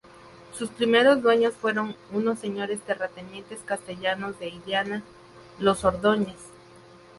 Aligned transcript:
Sus 0.57 0.71
primeros 0.71 1.21
dueños 1.21 1.53
fueron 1.53 1.95
unos 2.11 2.39
señores 2.39 2.81
terratenientes 2.81 3.59
castellanos 3.63 4.39
de 4.39 4.49
Illana, 4.49 5.03
los 5.59 5.83
Ordóñez. 5.85 6.39